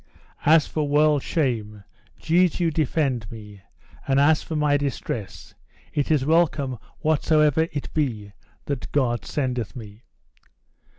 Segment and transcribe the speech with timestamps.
[0.47, 1.83] As for world's shame,
[2.17, 3.61] Jesu defend me,
[4.07, 5.53] and as for my distress,
[5.93, 8.31] it is welcome whatsoever it be
[8.65, 10.01] that God sendeth me.